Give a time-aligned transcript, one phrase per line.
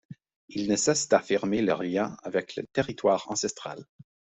[0.49, 3.85] Ils ne cessent d'affirmer leur lien avec le territoire ancestral.